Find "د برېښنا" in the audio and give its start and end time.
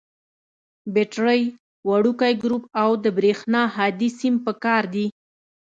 3.03-3.61